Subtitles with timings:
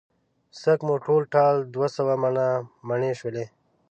[0.61, 2.45] سږ مو ټول ټال دوه سوه منه
[2.87, 3.45] مڼې شولې.